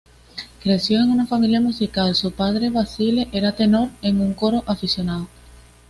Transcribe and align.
Creció 0.63 0.99
en 0.99 1.11
una 1.11 1.27
familia 1.27 1.61
musical; 1.61 2.15
su 2.15 2.31
padre, 2.31 2.71
Vasile, 2.71 3.27
era 3.31 3.51
tenor 3.55 3.89
en 4.01 4.19
un 4.19 4.33
coro 4.33 4.63
aficionado. 4.65 5.27